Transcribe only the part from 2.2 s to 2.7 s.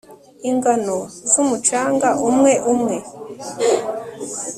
umwe